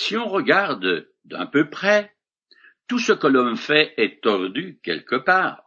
[0.00, 2.14] Si on regarde d'un peu près,
[2.86, 5.64] tout ce que l'homme fait est tordu quelque part.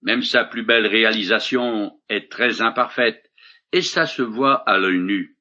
[0.00, 3.32] Même sa plus belle réalisation est très imparfaite,
[3.72, 5.36] et ça se voit à l'œil nu.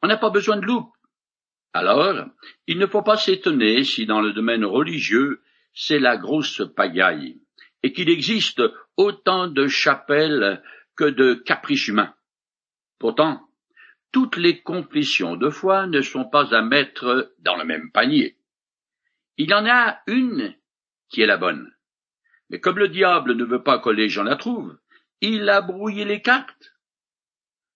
[0.00, 0.90] On n'a pas besoin de loupe.
[1.74, 2.24] Alors,
[2.66, 5.42] il ne faut pas s'étonner si dans le domaine religieux,
[5.74, 7.42] c'est la grosse pagaille,
[7.82, 8.62] et qu'il existe
[8.96, 10.62] autant de chapelles
[10.96, 12.14] que de caprices humains.
[12.98, 13.47] Pourtant,
[14.12, 18.36] toutes les confessions de foi ne sont pas à mettre dans le même panier.
[19.36, 20.54] Il en a une
[21.08, 21.72] qui est la bonne.
[22.50, 24.78] Mais comme le diable ne veut pas que les gens la trouvent,
[25.20, 26.74] il a brouillé les cartes.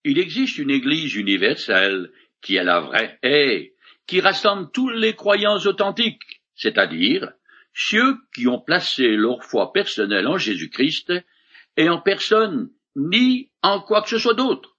[0.03, 2.11] Il existe une Église universelle
[2.41, 3.75] qui est la vraie et
[4.07, 7.31] qui rassemble tous les croyants authentiques, c'est-à-dire
[7.73, 11.13] ceux qui ont placé leur foi personnelle en Jésus-Christ
[11.77, 14.72] et en personne ni en quoi que ce soit d'autre.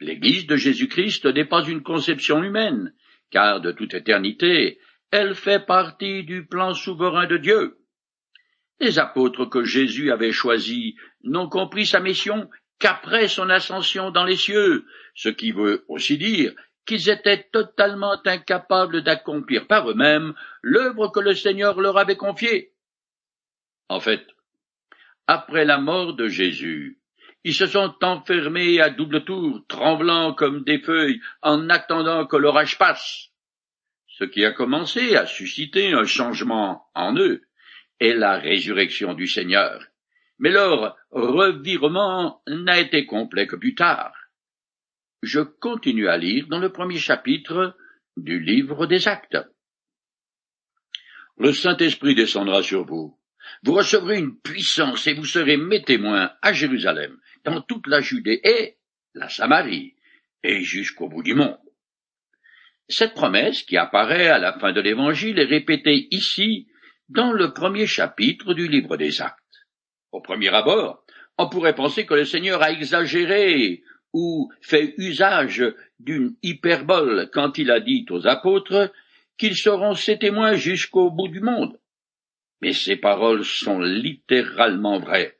[0.00, 2.92] L'Église de Jésus-Christ n'est pas une conception humaine,
[3.30, 4.78] car de toute éternité,
[5.10, 7.78] elle fait partie du plan souverain de Dieu.
[8.80, 14.36] Les apôtres que Jésus avait choisis n'ont compris sa mission qu'après son ascension dans les
[14.36, 16.52] cieux, ce qui veut aussi dire
[16.84, 22.74] qu'ils étaient totalement incapables d'accomplir par eux-mêmes l'œuvre que le Seigneur leur avait confiée.
[23.88, 24.26] En fait,
[25.26, 27.00] après la mort de Jésus,
[27.46, 32.76] ils se sont enfermés à double tour, tremblant comme des feuilles, en attendant que l'orage
[32.76, 33.28] passe.
[34.08, 37.42] Ce qui a commencé à susciter un changement en eux
[38.00, 39.80] est la résurrection du Seigneur.
[40.40, 44.12] Mais leur revirement n'a été complet que plus tard.
[45.22, 47.76] Je continue à lire dans le premier chapitre
[48.16, 49.38] du livre des Actes.
[51.38, 53.16] Le Saint-Esprit descendra sur vous.
[53.62, 58.40] Vous recevrez une puissance et vous serez mes témoins à Jérusalem, dans toute la Judée
[58.42, 58.76] et
[59.14, 59.94] la Samarie,
[60.42, 61.58] et jusqu'au bout du monde.
[62.88, 66.68] Cette promesse qui apparaît à la fin de l'Évangile est répétée ici
[67.08, 69.42] dans le premier chapitre du livre des Actes.
[70.12, 71.04] Au premier abord,
[71.38, 75.62] on pourrait penser que le Seigneur a exagéré ou fait usage
[76.00, 78.92] d'une hyperbole quand il a dit aux apôtres
[79.38, 81.78] qu'ils seront ses témoins jusqu'au bout du monde.
[82.60, 85.35] Mais ces paroles sont littéralement vraies,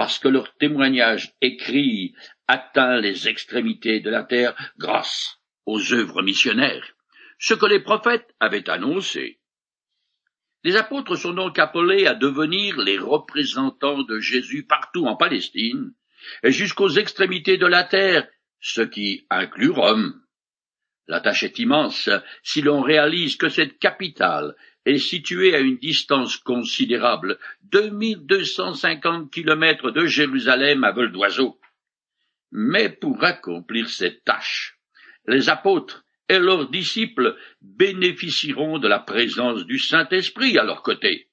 [0.00, 2.14] parce que leur témoignage écrit
[2.48, 6.94] atteint les extrémités de la terre grâce aux œuvres missionnaires,
[7.38, 9.40] ce que les prophètes avaient annoncé.
[10.64, 15.92] Les apôtres sont donc appelés à devenir les représentants de Jésus partout en Palestine
[16.42, 18.26] et jusqu'aux extrémités de la terre,
[18.58, 20.18] ce qui inclut Rome.
[21.08, 22.08] La tâche est immense
[22.42, 24.56] si l'on réalise que cette capitale
[24.86, 30.92] est située à une distance considérable, deux mille deux cent cinquante kilomètres de Jérusalem à
[30.92, 31.60] vol d'oiseau.
[32.52, 34.78] Mais pour accomplir cette tâche,
[35.26, 41.28] les apôtres et leurs disciples bénéficieront de la présence du Saint-Esprit à leur côté,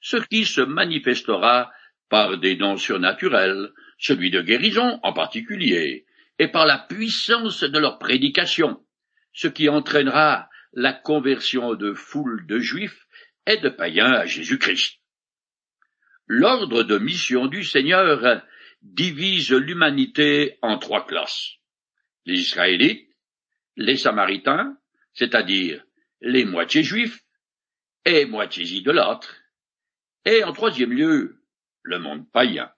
[0.00, 1.72] ce qui se manifestera
[2.08, 6.06] par des dons surnaturels, celui de guérison en particulier,
[6.38, 8.80] et par la puissance de leur prédication,
[9.32, 13.06] ce qui entraînera la conversion de foules de juifs
[13.46, 15.00] et de païens à Jésus-Christ.
[16.26, 18.42] L'ordre de mission du Seigneur
[18.82, 21.52] divise l'humanité en trois classes.
[22.26, 23.08] Les Israélites,
[23.76, 24.76] les Samaritains,
[25.12, 25.84] c'est-à-dire
[26.20, 27.20] les moitiés juifs
[28.04, 29.36] et moitiés idolâtres,
[30.24, 31.42] et en troisième lieu,
[31.82, 32.70] le monde païen.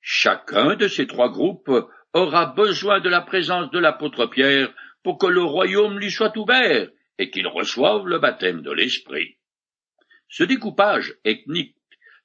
[0.00, 1.70] Chacun de ces trois groupes
[2.14, 6.88] aura besoin de la présence de l'apôtre Pierre pour que le royaume lui soit ouvert
[7.18, 9.36] et qu'il reçoive le baptême de l'Esprit.
[10.28, 11.76] Ce découpage ethnique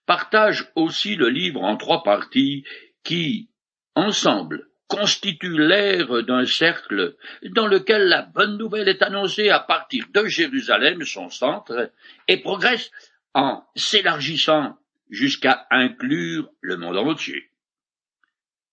[0.06, 2.66] partage aussi le livre en trois parties
[3.03, 3.50] qui,
[3.96, 10.25] ensemble, constitue l'ère d'un cercle dans lequel la bonne nouvelle est annoncée à partir de
[10.25, 11.91] Jérusalem, son centre,
[12.28, 12.91] et progresse
[13.34, 14.78] en s'élargissant
[15.09, 17.50] jusqu'à inclure le monde entier.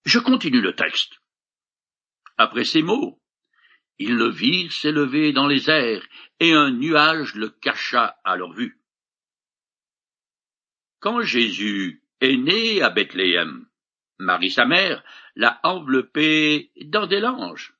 [0.03, 1.21] Je continue le texte.
[2.37, 3.18] Après ces mots,
[3.99, 6.05] ils le virent s'élever dans les airs,
[6.39, 8.79] et un nuage le cacha à leur vue.
[10.99, 13.65] Quand Jésus est né à Bethléem,
[14.17, 15.03] Marie sa mère
[15.35, 17.73] l'a enveloppé dans des langes.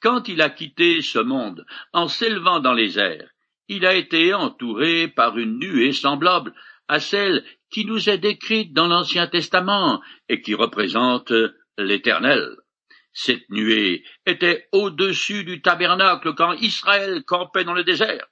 [0.00, 3.30] Quand il a quitté ce monde en s'élevant dans les airs,
[3.68, 6.54] il a été entouré par une nuée semblable
[6.88, 11.32] à celle qui nous est décrite dans l'Ancien Testament et qui représente
[11.78, 12.56] l'Éternel.
[13.12, 18.26] Cette nuée était au-dessus du tabernacle quand Israël campait dans le désert.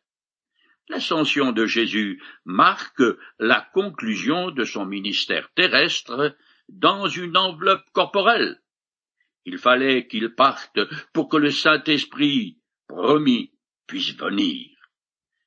[0.89, 3.03] L'ascension de Jésus marque
[3.39, 6.37] la conclusion de son ministère terrestre
[6.69, 8.61] dans une enveloppe corporelle.
[9.45, 10.81] Il fallait qu'il parte
[11.13, 13.53] pour que le Saint-Esprit, promis
[13.87, 14.69] puisse venir.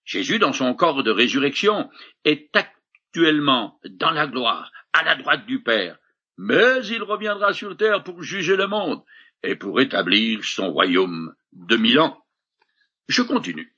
[0.05, 1.89] Jésus, dans son corps de résurrection,
[2.23, 5.97] est actuellement dans la gloire, à la droite du Père,
[6.37, 9.03] mais il reviendra sur terre pour juger le monde
[9.43, 12.23] et pour établir son royaume de mille ans.
[13.07, 13.75] Je continue.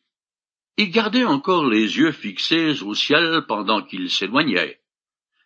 [0.77, 4.81] Il gardait encore les yeux fixés au ciel pendant qu'il s'éloignait.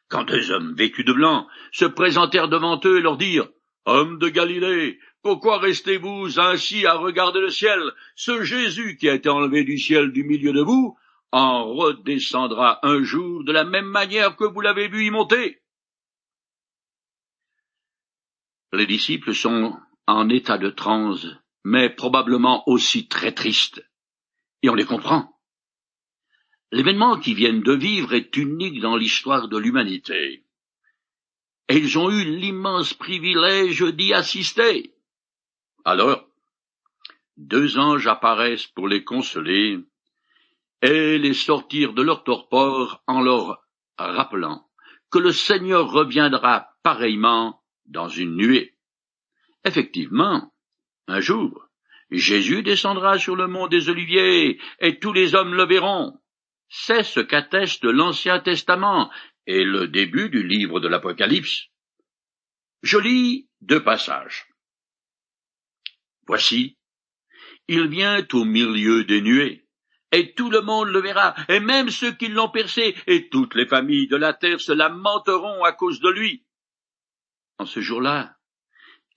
[0.07, 3.49] Quand deux hommes vêtus de blanc se présentèrent devant eux et leur dirent
[3.85, 7.79] Hommes de Galilée, pourquoi restez-vous ainsi à regarder le ciel?
[8.15, 10.97] Ce Jésus qui a été enlevé du ciel du milieu de vous
[11.31, 15.58] en redescendra un jour de la même manière que vous l'avez vu y monter.
[18.71, 19.77] Les disciples sont
[20.07, 21.27] en état de transe,
[21.63, 23.83] mais probablement aussi très tristes.
[24.61, 25.39] Et on les comprend.
[26.71, 30.45] L'événement qu'ils viennent de vivre est unique dans l'histoire de l'humanité.
[31.67, 34.93] Et ils ont eu l'immense privilège d'y assister.
[35.85, 36.27] Alors,
[37.37, 39.79] deux anges apparaissent pour les consoler
[40.81, 43.63] et les sortir de leur torpor en leur
[43.97, 44.69] rappelant
[45.11, 47.58] que le Seigneur reviendra pareillement
[47.89, 48.75] dans une nuée.
[49.65, 50.53] Effectivement,
[51.07, 51.67] un jour,
[52.11, 56.19] Jésus descendra sur le mont des Oliviers, et tous les hommes le verront.
[56.69, 59.11] C'est ce qu'atteste l'Ancien Testament
[59.45, 61.67] et le début du livre de l'Apocalypse.
[62.83, 64.47] Je lis deux passages.
[66.27, 66.77] Voici,
[67.67, 69.67] il vient au milieu des nuées,
[70.11, 73.67] et tout le monde le verra, et même ceux qui l'ont percé, et toutes les
[73.67, 76.45] familles de la terre se lamenteront à cause de lui.
[77.59, 78.37] En ce jour-là,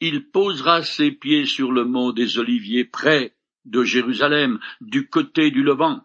[0.01, 5.63] il posera ses pieds sur le mont des Oliviers près de Jérusalem, du côté du
[5.63, 6.05] Levant.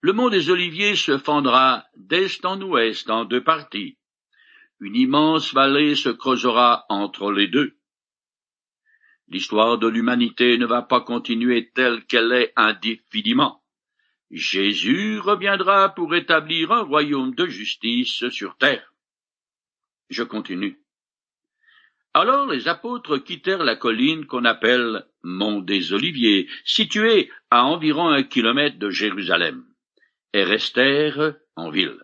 [0.00, 3.98] Le mont des Oliviers se fendra d'est en ouest en deux parties.
[4.80, 7.76] Une immense vallée se creusera entre les deux.
[9.28, 13.62] L'histoire de l'humanité ne va pas continuer telle qu'elle est indéfiniment.
[14.32, 18.92] Jésus reviendra pour établir un royaume de justice sur terre.
[20.10, 20.82] Je continue.
[22.20, 28.24] Alors les apôtres quittèrent la colline qu'on appelle Mont des Oliviers, située à environ un
[28.24, 29.64] kilomètre de Jérusalem,
[30.32, 32.02] et restèrent en ville.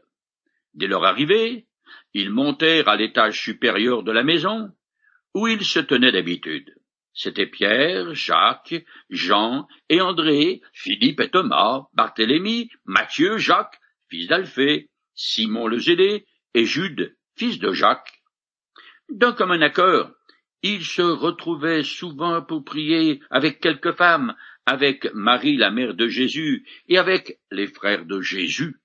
[0.73, 1.67] Dès leur arrivée,
[2.13, 4.71] ils montèrent à l'étage supérieur de la maison,
[5.35, 6.73] où ils se tenaient d'habitude.
[7.13, 15.67] C'étaient Pierre, Jacques, Jean et André, Philippe et Thomas, Barthélemy, Matthieu, Jacques, fils d'Alphée, Simon
[15.67, 16.25] le Zélé
[16.55, 18.14] et Jude, fils de Jacques.
[19.15, 20.11] D'un commun accord,
[20.63, 26.69] ils se retrouvaient souvent pour prier avec quelques femmes, avec Marie la mère de Jésus
[26.89, 28.77] et avec les frères de Jésus.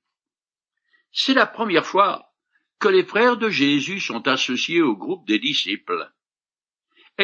[1.11, 2.31] C'est la première fois
[2.79, 6.09] que les frères de Jésus sont associés au groupe des disciples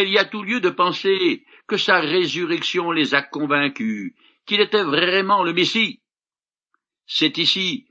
[0.02, 4.14] il y a tout lieu de penser que sa résurrection les a convaincus,
[4.46, 6.02] qu'il était vraiment le Messie.
[7.06, 7.88] C'est ici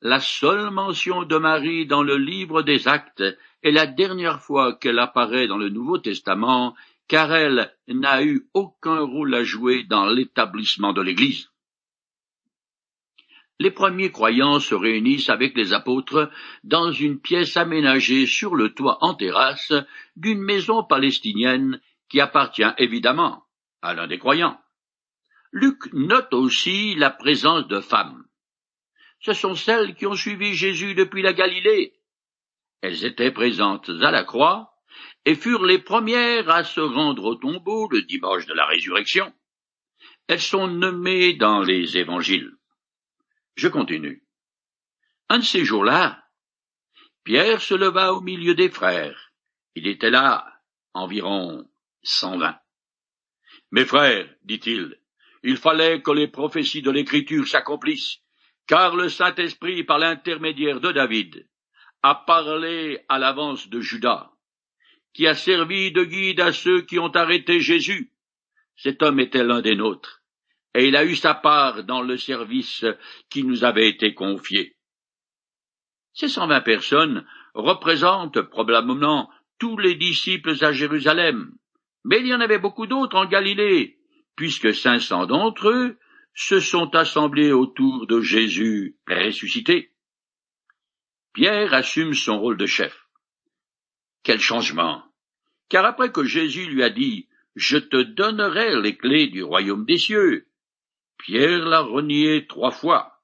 [0.00, 3.24] la seule mention de Marie dans le livre des actes
[3.64, 6.76] et la dernière fois qu'elle apparaît dans le Nouveau Testament,
[7.08, 11.48] car elle n'a eu aucun rôle à jouer dans l'établissement de l'Église
[13.60, 16.30] les premiers croyants se réunissent avec les apôtres
[16.64, 19.72] dans une pièce aménagée sur le toit en terrasse
[20.16, 23.44] d'une maison palestinienne qui appartient évidemment
[23.80, 24.60] à l'un des croyants.
[25.52, 28.24] Luc note aussi la présence de femmes.
[29.20, 31.94] Ce sont celles qui ont suivi Jésus depuis la Galilée.
[32.84, 34.74] Elles étaient présentes à la croix
[35.24, 39.32] et furent les premières à se rendre au tombeau le dimanche de la résurrection.
[40.26, 42.52] Elles sont nommées dans les évangiles.
[43.56, 44.22] Je continue.
[45.30, 46.26] Un de ces jours-là,
[47.24, 49.32] Pierre se leva au milieu des frères.
[49.74, 50.46] Il était là,
[50.92, 51.66] environ
[52.02, 52.60] cent vingt.
[53.70, 55.00] Mes frères, dit-il,
[55.42, 58.18] il fallait que les prophéties de l'Écriture s'accomplissent,
[58.66, 61.48] car le Saint-Esprit, par l'intermédiaire de David,
[62.04, 64.30] a parlé à l'avance de Judas,
[65.14, 68.12] qui a servi de guide à ceux qui ont arrêté Jésus.
[68.76, 70.20] Cet homme était l'un des nôtres
[70.74, 72.84] et il a eu sa part dans le service
[73.30, 74.76] qui nous avait été confié.
[76.12, 81.54] Ces cent vingt personnes représentent probablement tous les disciples à Jérusalem,
[82.04, 83.96] mais il y en avait beaucoup d'autres en Galilée,
[84.36, 85.96] puisque cinq cents d'entre eux
[86.34, 89.93] se sont assemblés autour de Jésus ressuscité.
[91.34, 93.08] Pierre assume son rôle de chef.
[94.22, 95.02] Quel changement.
[95.68, 99.98] Car après que Jésus lui a dit Je te donnerai les clés du royaume des
[99.98, 100.46] cieux,
[101.18, 103.20] Pierre l'a renié trois fois,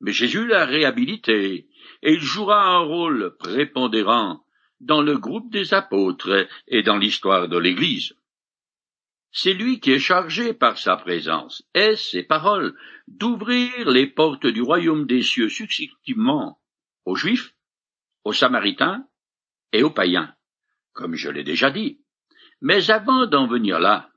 [0.00, 1.68] mais Jésus l'a réhabilité,
[2.02, 4.44] et il jouera un rôle prépondérant
[4.80, 8.16] dans le groupe des apôtres et dans l'histoire de l'Église.
[9.30, 12.76] C'est lui qui est chargé par sa présence et ses paroles
[13.06, 16.58] d'ouvrir les portes du royaume des cieux successivement
[17.08, 17.54] aux Juifs,
[18.24, 19.06] aux Samaritains
[19.72, 20.34] et aux païens,
[20.92, 22.00] comme je l'ai déjà dit.
[22.60, 24.10] Mais avant d'en venir là,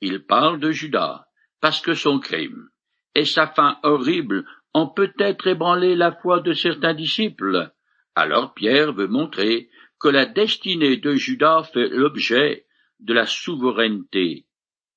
[0.00, 1.26] il parle de Judas,
[1.60, 2.68] parce que son crime
[3.14, 7.70] et sa fin horrible ont peut-être ébranlé la foi de certains disciples.
[8.16, 12.66] Alors Pierre veut montrer que la destinée de Judas fait l'objet
[12.98, 14.46] de la souveraineté,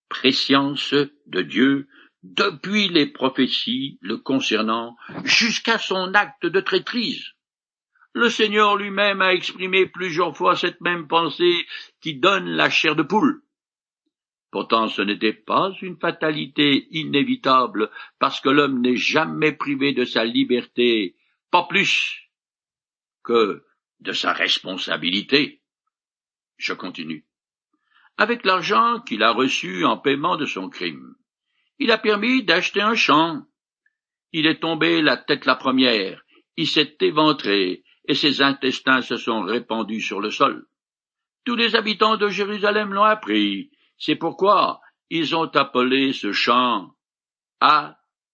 [0.10, 0.96] préscience
[1.28, 1.88] de Dieu
[2.24, 7.34] depuis les prophéties le concernant jusqu'à son acte de traîtrise.
[8.14, 11.66] Le Seigneur lui-même a exprimé plusieurs fois cette même pensée
[12.00, 13.44] qui donne la chair de poule.
[14.52, 17.90] Pourtant ce n'était pas une fatalité inévitable,
[18.20, 21.16] parce que l'homme n'est jamais privé de sa liberté,
[21.50, 22.30] pas plus
[23.24, 23.66] que
[24.00, 25.62] de sa responsabilité.
[26.58, 27.26] Je continue.
[28.18, 31.16] Avec l'argent qu'il a reçu en paiement de son crime,
[31.80, 33.44] il a permis d'acheter un champ.
[34.32, 36.24] Il est tombé la tête la première,
[36.58, 40.66] il s'est éventré, et ses intestins se sont répandus sur le sol.
[41.46, 46.96] Tous les habitants de Jérusalem l'ont appris, c'est pourquoi ils ont appelé ce chant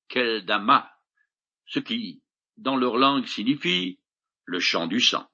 [0.08, 0.92] Keldama,
[1.68, 2.22] ce qui,
[2.58, 4.00] dans leur langue, signifie
[4.46, 5.28] le chant du sang.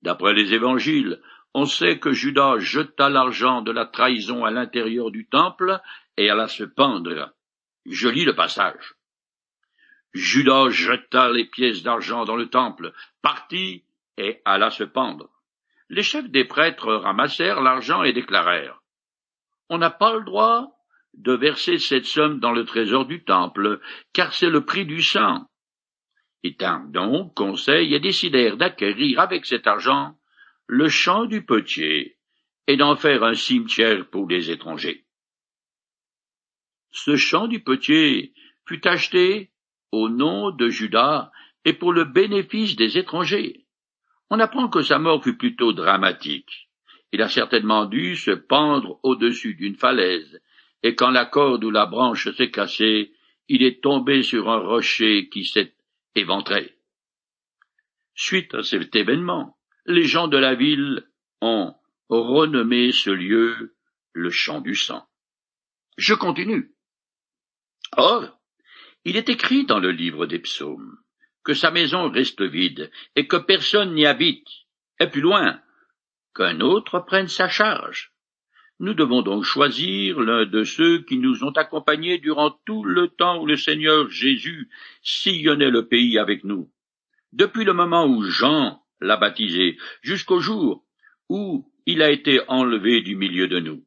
[0.00, 1.20] D'après les évangiles,
[1.54, 5.80] on sait que Judas jeta l'argent de la trahison à l'intérieur du temple
[6.16, 7.32] et alla se pendre.
[7.86, 8.94] Je lis le passage.
[10.12, 12.92] Judas jeta les pièces d'argent dans le temple,
[13.22, 13.84] partit
[14.16, 15.30] et alla se pendre.
[15.88, 18.82] Les chefs des prêtres ramassèrent l'argent et déclarèrent
[19.72, 20.68] on n'a pas le droit
[21.14, 23.80] de verser cette somme dans le trésor du temple,
[24.12, 25.46] car c'est le prix du sang.
[26.42, 30.14] Étant donc conseil et décidèrent d'acquérir avec cet argent
[30.74, 32.16] le champ du potier
[32.66, 35.04] et d'en faire un cimetière pour les étrangers.
[36.90, 38.32] Ce champ du potier
[38.66, 39.50] fut acheté
[39.90, 41.30] au nom de Judas
[41.66, 43.66] et pour le bénéfice des étrangers.
[44.30, 46.70] On apprend que sa mort fut plutôt dramatique.
[47.12, 50.40] Il a certainement dû se pendre au-dessus d'une falaise,
[50.82, 53.12] et quand la corde ou la branche s'est cassée,
[53.46, 55.74] il est tombé sur un rocher qui s'est
[56.14, 56.78] éventré.
[58.14, 59.54] Suite à cet événement,
[59.86, 61.06] les gens de la ville
[61.40, 61.74] ont
[62.08, 63.74] renommé ce lieu
[64.12, 65.06] le champ du sang.
[65.96, 66.74] Je continue.
[67.96, 68.38] Or,
[69.04, 70.98] il est écrit dans le livre des psaumes
[71.44, 74.46] que sa maison reste vide et que personne n'y habite.
[75.00, 75.60] Et plus loin,
[76.34, 78.12] qu'un autre prenne sa charge.
[78.78, 83.40] Nous devons donc choisir l'un de ceux qui nous ont accompagnés durant tout le temps
[83.40, 84.70] où le Seigneur Jésus
[85.02, 86.70] sillonnait le pays avec nous.
[87.32, 90.84] Depuis le moment où Jean l'a baptisé jusqu'au jour
[91.28, 93.84] où il a été enlevé du milieu de nous.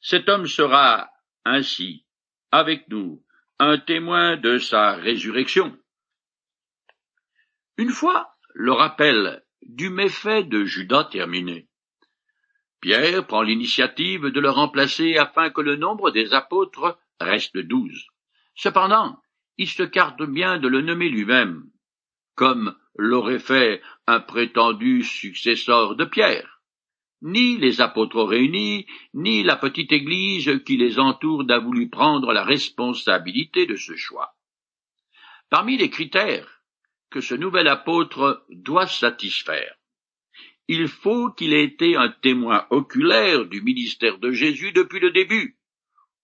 [0.00, 1.10] Cet homme sera
[1.44, 2.04] ainsi,
[2.50, 3.24] avec nous,
[3.58, 5.76] un témoin de sa résurrection.
[7.76, 11.68] Une fois le rappel du méfait de Judas terminé,
[12.80, 18.06] Pierre prend l'initiative de le remplacer afin que le nombre des apôtres reste douze.
[18.54, 19.18] Cependant,
[19.56, 21.64] il se garde bien de le nommer lui-même,
[22.34, 26.62] comme l'aurait fait un prétendu successeur de Pierre.
[27.22, 32.44] Ni les apôtres réunis, ni la petite Église qui les entoure n'a voulu prendre la
[32.44, 34.34] responsabilité de ce choix.
[35.48, 36.62] Parmi les critères
[37.10, 39.74] que ce nouvel apôtre doit satisfaire,
[40.68, 45.58] il faut qu'il ait été un témoin oculaire du ministère de Jésus depuis le début,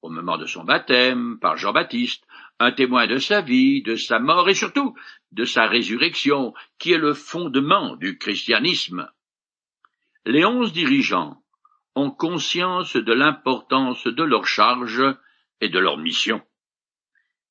[0.02, 2.24] au moment de son baptême par Jean-Baptiste,
[2.60, 4.94] un témoin de sa vie, de sa mort et surtout
[5.32, 9.10] de sa résurrection, qui est le fondement du christianisme.
[10.26, 11.42] Les onze dirigeants
[11.94, 15.02] ont conscience de l'importance de leur charge
[15.62, 16.42] et de leur mission.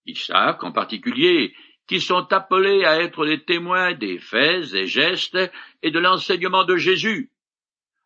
[0.05, 1.55] Ils savent en particulier
[1.87, 5.39] qui sont appelés à être les témoins des faits et gestes
[5.81, 7.31] et de l'enseignement de Jésus.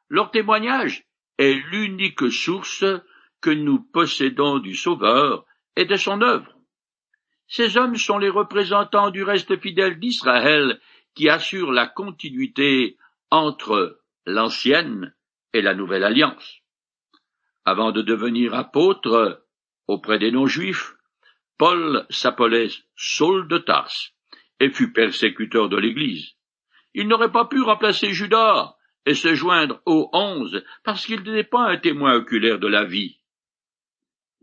[0.07, 1.03] Leur témoignage
[1.37, 2.85] est l'unique source
[3.41, 5.45] que nous possédons du Sauveur
[5.75, 6.52] et de son œuvre.
[7.47, 10.79] Ces hommes sont les représentants du reste fidèle d'Israël
[11.13, 12.97] qui assure la continuité
[13.29, 15.13] entre l'ancienne
[15.53, 16.61] et la nouvelle alliance.
[17.65, 19.45] Avant de devenir apôtre
[19.87, 20.95] auprès des non-juifs,
[21.57, 24.13] Paul s'appelait Saul de Tarse
[24.59, 26.33] et fut persécuteur de l'Église.
[26.93, 31.69] Il n'aurait pas pu remplacer Judas et se joindre aux onze parce qu'il n'était pas
[31.69, 33.19] un témoin oculaire de la vie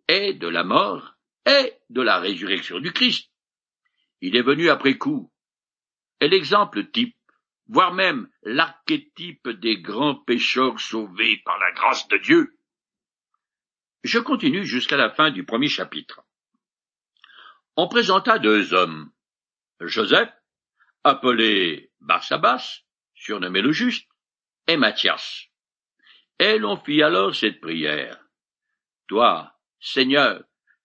[0.08, 1.14] et de la mort
[1.46, 3.30] et de la résurrection du Christ.
[4.20, 5.32] Il est venu après coup,
[6.20, 7.16] et l'exemple type,
[7.68, 12.58] voire même l'archétype des grands pécheurs sauvés par la grâce de Dieu.
[14.02, 16.22] Je continue jusqu'à la fin du premier chapitre.
[17.76, 19.10] On présenta deux hommes,
[19.80, 20.32] Joseph,
[21.04, 22.82] appelé Barsabas,
[23.14, 24.08] surnommé le juste,
[24.66, 25.46] et Matthias.
[26.38, 28.18] Et l'on fit alors cette prière.
[29.06, 30.42] Toi, Seigneur,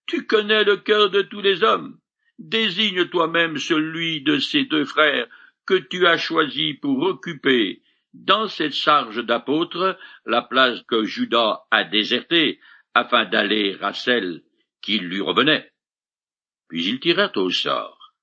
[0.07, 1.99] tu connais le cœur de tous les hommes.
[2.37, 5.27] Désigne toi-même celui de ces deux frères
[5.65, 7.81] que tu as choisi pour occuper
[8.13, 12.59] dans cette charge d'apôtre la place que Judas a désertée
[12.93, 14.43] afin d'aller à celle
[14.81, 15.71] qui lui revenait.
[16.69, 18.13] Puis ils tirèrent au sort.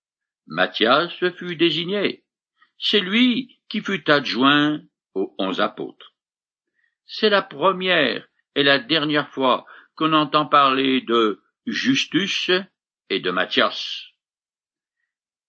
[0.47, 2.25] Matthias fut désigné.
[2.79, 4.81] C'est lui qui fut adjoint
[5.15, 6.15] aux onze apôtres.
[7.07, 12.51] C'est la première et la dernière fois qu'on entend parler de Justus
[13.09, 14.09] et de Matthias.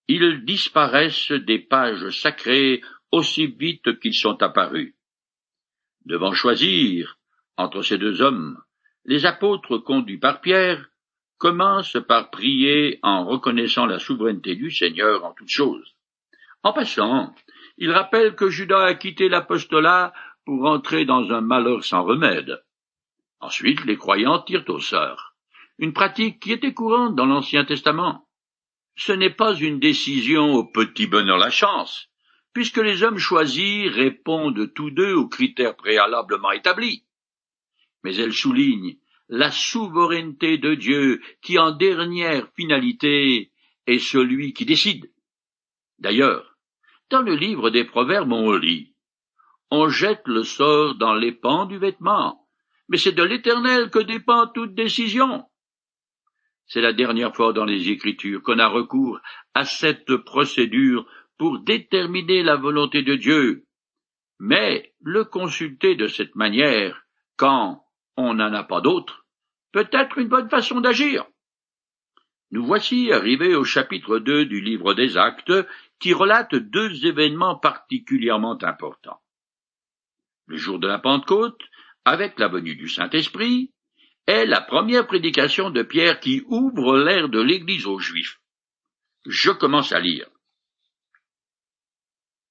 [0.08, 4.94] Ils disparaissent des pages sacrées aussi vite qu'ils sont apparus.
[6.06, 7.18] Devant choisir
[7.58, 8.62] entre ces deux hommes,
[9.06, 10.90] les apôtres conduits par Pierre
[11.38, 15.96] commencent par prier en reconnaissant la souveraineté du Seigneur en toutes choses.
[16.64, 17.34] En passant,
[17.78, 20.14] ils rappellent que Judas a quitté l'apostolat
[20.46, 22.64] pour entrer dans un malheur sans remède.
[23.40, 25.33] Ensuite, les croyants tirent au sort,
[25.80, 28.28] une pratique qui était courante dans l'Ancien Testament.
[28.96, 32.10] Ce n'est pas une décision au petit bonheur la chance,
[32.54, 37.04] puisque les hommes choisis répondent tous deux aux critères préalablement établis.
[38.04, 38.98] Mais elle souligne
[39.30, 43.52] la souveraineté de Dieu qui, en dernière finalité,
[43.88, 45.12] est celui qui décide.
[45.98, 46.58] D'ailleurs,
[47.10, 48.94] dans le livre des Proverbes, on lit
[49.72, 52.48] On jette le sort dans les pans du vêtement,
[52.90, 55.46] mais c'est de l'Éternel que dépend toute décision.
[56.68, 59.20] C'est la dernière fois dans les Écritures qu'on a recours
[59.54, 61.06] à cette procédure
[61.38, 63.66] pour déterminer la volonté de Dieu.
[64.40, 67.06] Mais le consulter de cette manière,
[67.38, 67.84] quand
[68.18, 69.26] on n'en a pas d'autre,
[69.72, 71.26] peut être une bonne façon d'agir.
[72.52, 75.54] Nous voici arrivés au chapitre 2 du livre des Actes,
[76.00, 79.20] qui relate deux événements particulièrement importants.
[80.46, 81.60] Le jour de la Pentecôte,
[82.06, 83.73] avec la venue du Saint-Esprit,
[84.28, 88.40] est la première prédication de Pierre qui ouvre l'ère de l'Église aux Juifs.
[89.26, 90.28] Je commence à lire.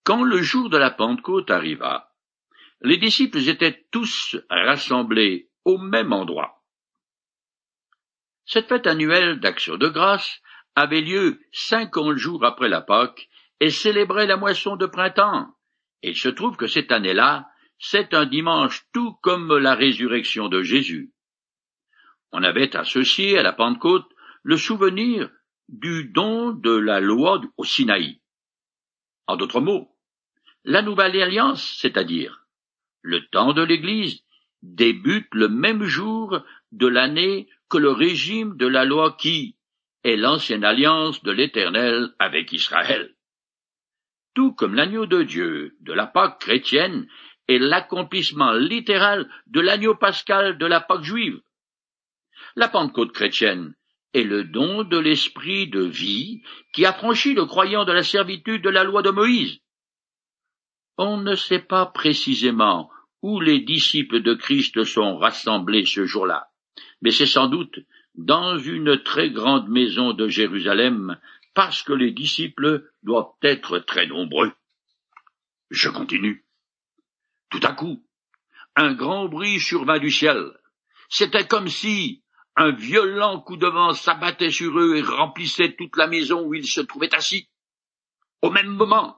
[0.05, 2.13] Quand le jour de la Pentecôte arriva,
[2.81, 6.63] les disciples étaient tous rassemblés au même endroit.
[8.45, 10.41] Cette fête annuelle d'action de grâce
[10.75, 13.29] avait lieu cinquante jours après la Pâque
[13.61, 15.55] et célébrait la moisson de printemps.
[16.03, 21.12] Il se trouve que cette année-là, c'est un dimanche tout comme la résurrection de Jésus.
[22.33, 24.09] On avait associé à la Pentecôte
[24.43, 25.31] le souvenir
[25.69, 28.21] du don de la loi au Sinaï.
[29.27, 29.95] En d'autres mots,
[30.65, 32.47] la nouvelle alliance, c'est-à-dire
[33.03, 34.23] le temps de l'Église,
[34.63, 36.41] débute le même jour
[36.71, 39.57] de l'année que le régime de la loi qui
[40.05, 43.15] est l'ancienne alliance de l'Éternel avec Israël.
[44.35, 47.09] Tout comme l'agneau de Dieu de la Pâque chrétienne
[47.49, 51.41] est l'accomplissement littéral de l'agneau pascal de la Pâque juive.
[52.57, 53.75] La Pentecôte chrétienne
[54.13, 56.43] est le don de l'esprit de vie
[56.75, 59.59] qui affranchit le croyant de la servitude de la loi de Moïse.
[60.99, 62.91] On ne sait pas précisément
[63.23, 66.49] où les disciples de Christ sont rassemblés ce jour-là,
[67.01, 67.79] mais c'est sans doute
[68.15, 71.19] dans une très grande maison de Jérusalem,
[71.55, 74.53] parce que les disciples doivent être très nombreux.
[75.71, 76.45] Je continue.
[77.51, 78.05] Tout à coup,
[78.77, 80.53] un grand bruit survint du ciel.
[81.09, 82.22] C'était comme si
[82.57, 86.67] un violent coup de vent s'abattait sur eux et remplissait toute la maison où ils
[86.67, 87.49] se trouvaient assis.
[88.43, 89.17] Au même moment,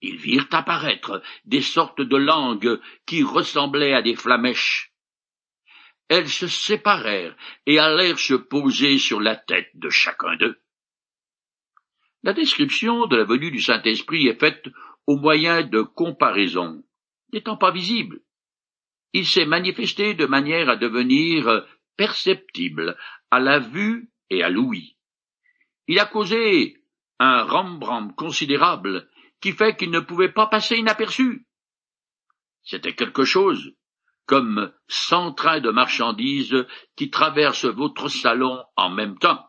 [0.00, 4.92] ils virent apparaître des sortes de langues qui ressemblaient à des flamèches.
[6.08, 10.60] Elles se séparèrent et allèrent se poser sur la tête de chacun d'eux.
[12.22, 14.66] La description de la venue du Saint-Esprit est faite
[15.06, 16.82] au moyen de comparaisons,
[17.32, 18.20] n'étant pas visible.
[19.12, 21.66] Il s'est manifesté de manière à devenir
[21.98, 22.96] perceptible
[23.30, 24.96] à la vue et à l'ouïe.
[25.88, 26.82] Il a causé
[27.18, 29.10] un rembrandt considérable
[29.42, 31.46] qui fait qu'il ne pouvait pas passer inaperçu.
[32.62, 33.74] C'était quelque chose
[34.26, 39.44] comme cent trains de marchandises qui traversent votre salon en même temps.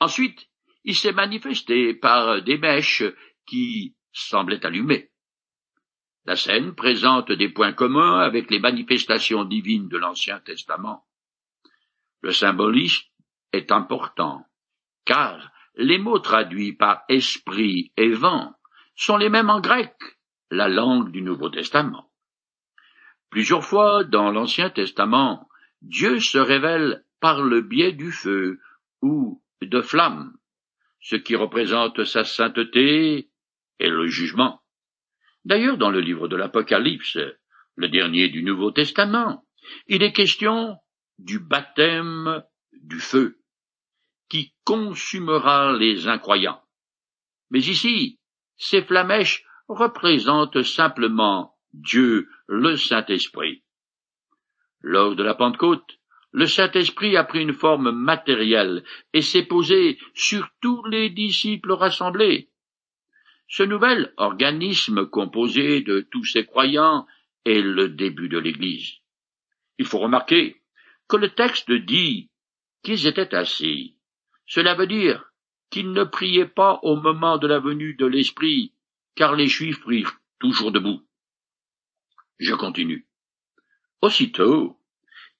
[0.00, 0.48] Ensuite,
[0.84, 3.04] il s'est manifesté par des mèches
[3.46, 5.10] qui semblaient allumées.
[6.24, 11.06] La scène présente des points communs avec les manifestations divines de l'Ancien Testament.
[12.26, 13.06] Le symbolisme
[13.52, 14.44] est important,
[15.04, 18.52] car les mots traduits par esprit et vent
[18.96, 19.94] sont les mêmes en grec,
[20.50, 22.10] la langue du Nouveau Testament.
[23.30, 25.48] Plusieurs fois dans l'Ancien Testament,
[25.82, 28.58] Dieu se révèle par le biais du feu
[29.02, 30.36] ou de flamme,
[30.98, 33.30] ce qui représente sa sainteté
[33.78, 34.62] et le jugement.
[35.44, 37.18] D'ailleurs, dans le livre de l'Apocalypse,
[37.76, 39.44] le dernier du Nouveau Testament,
[39.86, 40.76] il est question
[41.18, 43.38] du baptême du feu,
[44.28, 46.62] qui consumera les incroyants.
[47.50, 48.18] Mais ici,
[48.56, 53.62] ces flamèches représentent simplement Dieu le Saint-Esprit.
[54.80, 55.98] Lors de la Pentecôte,
[56.32, 62.50] le Saint-Esprit a pris une forme matérielle et s'est posé sur tous les disciples rassemblés.
[63.48, 67.06] Ce nouvel organisme composé de tous ces croyants
[67.44, 68.98] est le début de l'Église.
[69.78, 70.60] Il faut remarquer
[71.08, 72.30] que le texte dit
[72.82, 73.96] qu'ils étaient assis.
[74.46, 75.24] Cela veut dire
[75.70, 78.72] qu'ils ne priaient pas au moment de la venue de l'Esprit,
[79.14, 81.02] car les Juifs prirent toujours debout.
[82.38, 83.06] Je continue.
[84.02, 84.78] Aussitôt,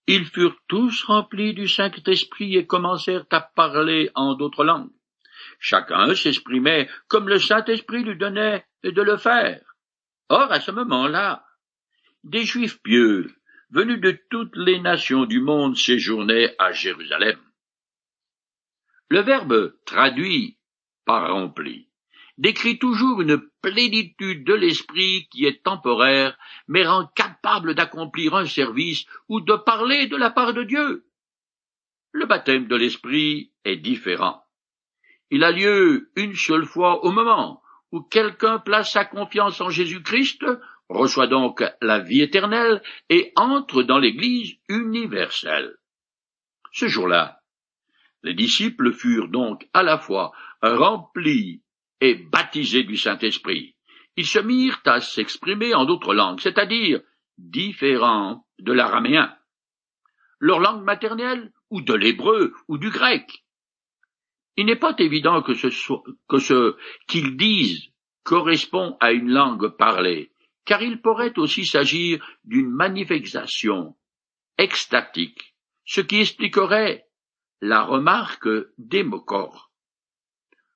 [0.07, 4.93] ils furent tous remplis du Saint-Esprit et commencèrent à parler en d'autres langues.
[5.59, 9.63] Chacun s'exprimait comme le Saint-Esprit lui donnait de le faire.
[10.29, 11.45] Or, à ce moment-là,
[12.25, 13.35] des Juifs pieux,
[13.71, 17.39] venus de toutes les nations du monde, séjournaient à Jérusalem.
[19.09, 20.59] Le verbe traduit
[21.05, 21.87] par rempli
[22.39, 26.37] décrit toujours une plénitude de l'esprit qui est temporaire,
[26.69, 31.07] mais rend capable d'accomplir un service ou de parler de la part de Dieu.
[32.13, 34.43] Le baptême de l'esprit est différent.
[35.31, 40.45] Il a lieu une seule fois au moment où quelqu'un place sa confiance en Jésus-Christ,
[40.89, 45.77] reçoit donc la vie éternelle et entre dans l'Église universelle.
[46.73, 47.41] Ce jour-là,
[48.23, 51.63] les disciples furent donc à la fois remplis
[52.01, 53.77] et baptisés du Saint-Esprit.
[54.17, 57.01] Ils se mirent à s'exprimer en d'autres langues, c'est-à-dire
[57.39, 59.37] différentes de l'araméen,
[60.39, 63.45] leur langue maternelle, ou de l'hébreu, ou du grec.
[64.57, 65.69] Il n'est pas évident que ce,
[66.29, 67.91] que ce qu'ils disent
[68.23, 70.33] correspond à une langue parlée,
[70.67, 73.97] car il pourrait aussi s'agir d'une manifestation
[74.59, 77.07] extatique, ce qui expliquerait
[77.63, 79.73] la remarque d'Hémocor.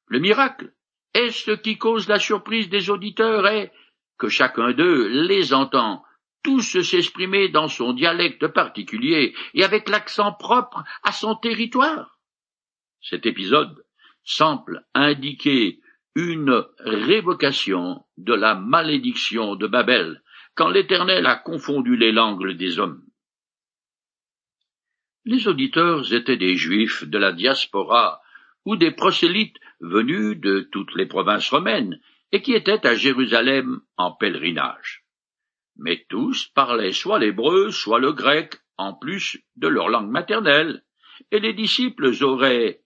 [0.07, 0.72] Le miracle
[1.12, 3.72] est ce qui cause la surprise des auditeurs est
[4.16, 6.05] que chacun d'eux les entend
[6.42, 12.18] tous s'exprimer dans son dialecte particulier et avec l'accent propre à son territoire.
[13.03, 13.85] Cet épisode
[14.22, 15.79] semble indiquer
[16.14, 20.22] une révocation de la malédiction de Babel,
[20.54, 23.04] quand l'Éternel a confondu les langues des hommes.
[25.24, 28.20] Les auditeurs étaient des Juifs de la diaspora
[28.64, 32.00] ou des prosélytes venus de toutes les provinces romaines
[32.32, 35.04] et qui étaient à Jérusalem en pèlerinage.
[35.76, 40.84] Mais tous parlaient soit l'hébreu, soit le grec, en plus de leur langue maternelle,
[41.30, 42.82] et les disciples auraient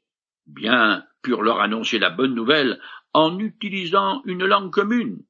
[0.46, 2.80] bien pu leur annoncer la bonne nouvelle
[3.14, 5.24] en utilisant une langue commune.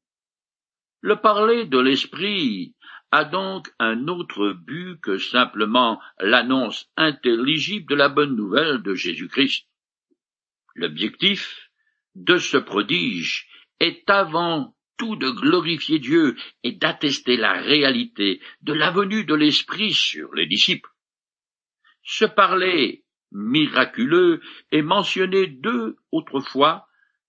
[1.01, 2.75] Le parler de l'esprit
[3.11, 9.69] a donc un autre but que simplement l'annonce intelligible de la bonne nouvelle de Jésus-Christ.
[10.75, 11.71] L'objectif
[12.15, 13.47] de ce prodige
[13.81, 19.93] est avant tout de glorifier Dieu et d'attester la réalité de la venue de l'Esprit
[19.93, 20.91] sur les disciples.
[22.03, 26.87] Ce parler miraculeux est mentionné deux autres fois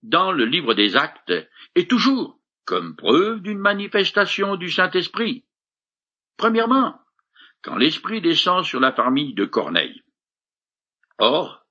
[0.09, 1.33] dans le livre des actes
[1.73, 5.45] et toujours comme preuve d'une manifestation du Saint-Esprit.
[6.37, 6.99] Premièrement,
[7.63, 10.03] quand l'Esprit descend sur la famille de Corneille.
[11.17, 11.65] Or,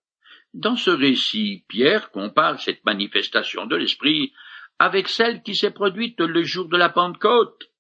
[0.53, 4.33] dans ce récit, Pierre compare cette manifestation de l'Esprit
[4.79, 7.71] avec celle qui s'est produite le jour de la Pentecôte.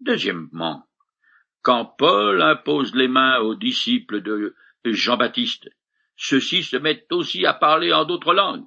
[0.00, 0.86] Deuxièmement,
[1.62, 5.68] quand Paul impose les mains aux disciples de Jean-Baptiste,
[6.16, 8.66] ceux-ci se mettent aussi à parler en d'autres langues.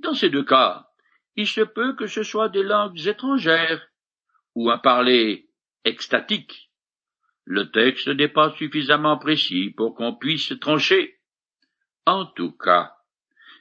[0.00, 0.86] Dans ces deux cas,
[1.36, 3.86] il se peut que ce soit des langues étrangères
[4.54, 5.48] ou un parler
[5.84, 6.70] extatique.
[7.44, 11.18] Le texte n'est pas suffisamment précis pour qu'on puisse trancher.
[12.04, 12.92] En tout cas,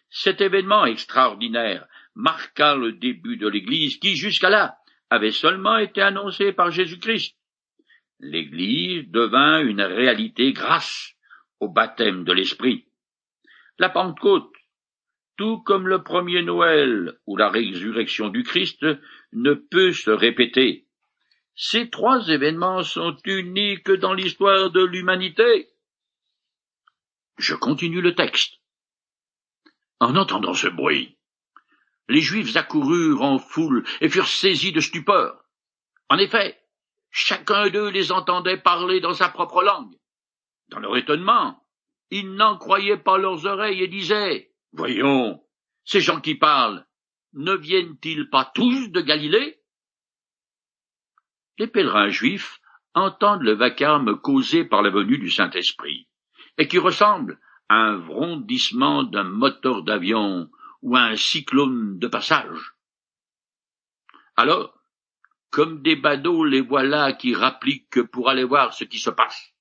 [0.10, 4.78] cet événement extraordinaire marqua le début de l'Église qui, jusqu'à là,
[5.10, 7.36] avait seulement été annoncé par Jésus-Christ.
[8.20, 11.12] L'Église devint une réalité grâce
[11.60, 12.86] au baptême de l'Esprit.
[13.78, 14.55] La Pentecôte,
[15.38, 18.86] tout comme le premier Noël ou la résurrection du Christ,
[19.34, 20.88] ne peut se répéter.
[21.56, 25.70] Ces trois événements sont uniques dans l'histoire de l'humanité.
[27.38, 28.56] Je continue le texte.
[30.00, 31.18] En entendant ce bruit,
[32.08, 35.46] les Juifs accoururent en foule et furent saisis de stupeur.
[36.10, 36.60] En effet,
[37.10, 39.96] chacun d'eux les entendait parler dans sa propre langue.
[40.68, 41.64] Dans leur étonnement,
[42.12, 45.42] ils n'en croyaient pas leurs oreilles et disaient Voyons,
[45.86, 46.86] ces gens qui parlent,
[47.32, 49.62] ne viennent-ils pas tous de Galilée?
[51.58, 52.60] Les pèlerins juifs
[52.94, 56.10] entendent le vacarme causé par la venue du Saint-Esprit,
[56.58, 62.76] et qui ressemble à un vrondissement d'un moteur d'avion ou à un cyclone de passage.
[64.36, 64.78] Alors,
[65.52, 69.54] comme des badauds, les voilà qui rappliquent pour aller voir ce qui se passe.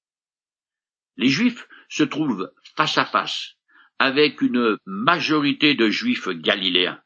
[1.17, 3.54] Les Juifs se trouvent face à face
[3.99, 7.01] avec une majorité de Juifs galiléens,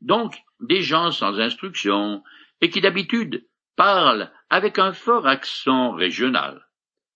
[0.00, 2.22] donc des gens sans instruction,
[2.60, 6.66] et qui d'habitude parlent avec un fort accent régional.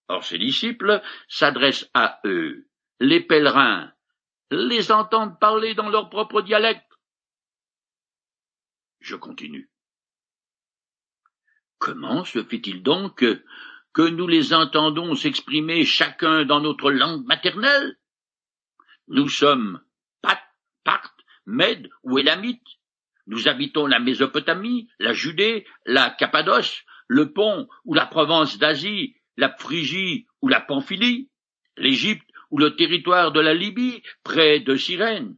[0.09, 2.67] Or ces disciples s'adressent à eux,
[3.01, 3.93] les pèlerins,
[4.51, 6.85] les entendent parler dans leur propre dialecte.
[9.01, 9.71] Je continue.
[11.79, 13.25] Comment se fait-il donc
[13.93, 17.97] que, nous les entendons s'exprimer chacun dans notre langue maternelle?
[19.11, 19.81] Nous sommes
[20.21, 20.41] Pat,
[20.85, 22.61] Parthes, Mèdes ou Élamites.
[23.27, 29.49] Nous habitons la Mésopotamie, la Judée, la Cappadoce, le Pont ou la Provence d'Asie, la
[29.49, 31.31] Phrygie ou la Pamphylie,
[31.79, 35.37] l'Égypte ou le territoire de la Libye, près de Cyrène.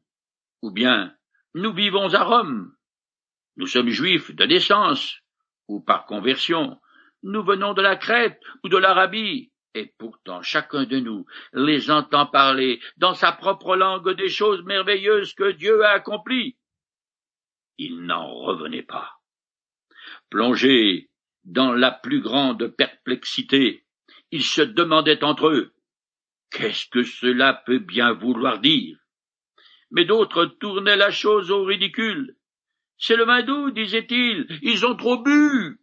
[0.62, 1.14] Ou bien,
[1.54, 2.74] nous vivons à Rome.
[3.56, 5.20] Nous sommes juifs de naissance,
[5.68, 6.80] ou par conversion,
[7.22, 12.26] nous venons de la Crète ou de l'Arabie, et pourtant chacun de nous les entend
[12.26, 16.56] parler dans sa propre langue des choses merveilleuses que Dieu a accomplies.
[17.78, 19.12] Ils n'en revenaient pas.
[20.28, 21.10] Plongés
[21.44, 23.86] dans la plus grande perplexité,
[24.30, 25.72] ils se demandaient entre eux
[26.50, 28.98] Qu'est-ce que cela peut bien vouloir dire?
[29.92, 32.36] Mais d'autres tournaient la chose au ridicule
[33.00, 34.46] c'est le vin doux, disait-il.
[34.62, 35.79] Ils ont trop bu.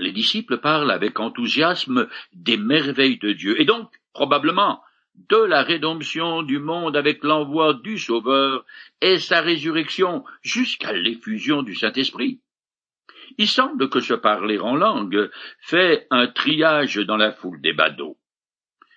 [0.00, 4.82] Les disciples parlent avec enthousiasme des merveilles de Dieu, et donc, probablement,
[5.28, 8.64] de la rédemption du monde avec l'envoi du Sauveur
[9.02, 12.40] et sa résurrection jusqu'à l'effusion du Saint-Esprit.
[13.36, 18.16] Il semble que ce parler en langue fait un triage dans la foule des badauds.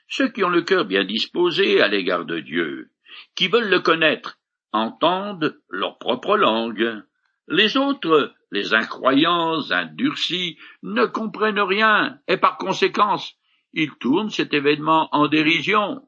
[0.07, 2.91] Ceux qui ont le cœur bien disposé à l'égard de Dieu,
[3.35, 4.39] qui veulent le connaître
[4.71, 7.03] entendent leur propre langue.
[7.49, 13.35] Les autres, les incroyants, indurcis, ne comprennent rien, et par conséquence,
[13.73, 16.07] ils tournent cet événement en dérision.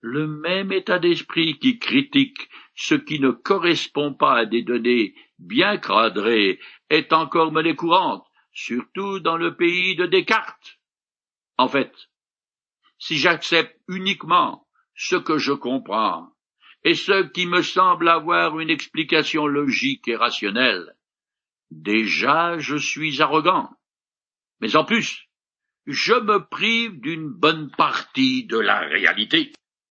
[0.00, 5.78] Le même état d'esprit qui critique ce qui ne correspond pas à des données bien
[5.78, 10.78] cadrées est encore monnaie courante, surtout dans le pays de Descartes.
[11.56, 11.94] En fait,
[12.98, 16.30] si j'accepte uniquement ce que je comprends,
[16.84, 20.95] et ce qui me semble avoir une explication logique et rationnelle.
[21.70, 23.70] Déjà je suis arrogant.
[24.60, 25.28] Mais en plus,
[25.86, 29.52] je me prive d'une bonne partie de la réalité.